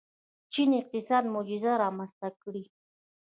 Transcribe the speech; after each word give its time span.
چین 0.53 0.69
اقتصادي 0.79 1.27
معجزه 1.35 1.71
رامنځته 1.83 2.29
کړې. 2.41 2.63